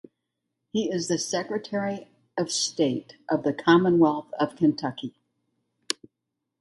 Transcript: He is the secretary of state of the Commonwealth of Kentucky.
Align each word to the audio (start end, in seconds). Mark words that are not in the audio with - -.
He 0.71 0.89
is 0.89 1.09
the 1.09 1.19
secretary 1.19 2.07
of 2.35 2.51
state 2.51 3.17
of 3.29 3.43
the 3.43 3.53
Commonwealth 3.53 4.33
of 4.39 4.55
Kentucky. 4.55 5.13